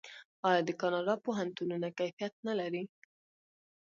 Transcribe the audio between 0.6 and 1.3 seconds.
د کاناډا